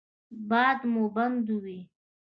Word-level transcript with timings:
باد 0.49 0.79
مه 0.91 1.03
بندوئ. 1.15 1.79